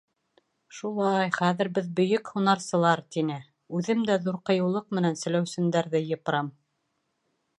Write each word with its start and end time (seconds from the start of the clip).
—Шулай, 0.77 1.27
хәҙер 1.35 1.67
беҙ 1.75 1.89
«бөйөк» 1.99 2.31
һунарсылар,— 2.37 3.03
тине— 3.15 3.37
Үҙем 3.81 4.01
дә 4.09 4.17
ҙур 4.25 4.41
ҡыйыулыҡ 4.51 4.89
менән 4.99 5.21
селәүсендәрҙе 5.25 6.05
йыпырам. 6.09 6.53